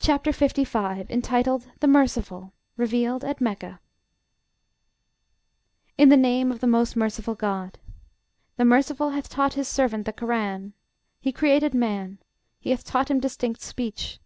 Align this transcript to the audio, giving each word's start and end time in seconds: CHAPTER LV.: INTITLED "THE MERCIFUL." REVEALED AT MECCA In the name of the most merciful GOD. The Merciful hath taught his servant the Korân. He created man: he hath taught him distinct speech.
CHAPTER 0.00 0.30
LV.: 0.30 1.10
INTITLED 1.10 1.70
"THE 1.80 1.86
MERCIFUL." 1.86 2.54
REVEALED 2.78 3.22
AT 3.22 3.38
MECCA 3.38 3.78
In 5.98 6.08
the 6.08 6.16
name 6.16 6.50
of 6.50 6.60
the 6.60 6.66
most 6.66 6.96
merciful 6.96 7.34
GOD. 7.34 7.78
The 8.56 8.64
Merciful 8.64 9.10
hath 9.10 9.28
taught 9.28 9.52
his 9.52 9.68
servant 9.68 10.06
the 10.06 10.14
Korân. 10.14 10.72
He 11.20 11.32
created 11.32 11.74
man: 11.74 12.18
he 12.58 12.70
hath 12.70 12.84
taught 12.84 13.10
him 13.10 13.20
distinct 13.20 13.60
speech. 13.60 14.20